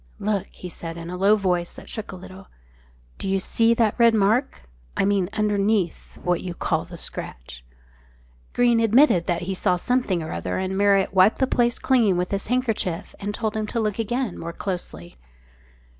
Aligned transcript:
"Look," 0.17 0.47
he 0.47 0.67
said, 0.67 0.97
in 0.97 1.11
a 1.11 1.15
low 1.15 1.35
voice 1.35 1.73
that 1.73 1.87
shook 1.87 2.11
a 2.11 2.15
little. 2.15 2.47
"Do 3.19 3.27
you 3.27 3.39
see 3.39 3.75
that 3.75 3.93
red 3.99 4.15
mark? 4.15 4.61
I 4.97 5.05
mean 5.05 5.29
underneath 5.33 6.17
what 6.23 6.41
you 6.41 6.55
call 6.55 6.85
the 6.85 6.97
scratch?" 6.97 7.63
Greene 8.53 8.79
admitted 8.79 9.29
he 9.29 9.53
saw 9.53 9.75
something 9.75 10.23
or 10.23 10.31
other, 10.31 10.57
and 10.57 10.75
Marriott 10.75 11.13
wiped 11.13 11.37
the 11.37 11.45
place 11.45 11.77
clean 11.77 12.17
with 12.17 12.31
his 12.31 12.47
handkerchief 12.47 13.13
and 13.19 13.31
told 13.31 13.55
him 13.55 13.67
to 13.67 13.79
look 13.79 13.99
again 13.99 14.39
more 14.39 14.53
closely. 14.53 15.17